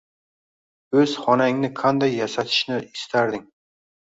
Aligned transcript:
O‘z 1.01 1.13
xonangni 1.25 1.71
qanday 1.81 2.17
yasatishni 2.21 2.81
istarding? 2.89 3.47